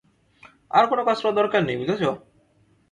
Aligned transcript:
আজ 0.71 0.85
কোন 0.89 0.99
কাজ 1.05 1.17
করার 1.21 1.37
দরকার 1.39 1.61
নেই, 1.63 1.77
বুঝেছ? 1.81 2.03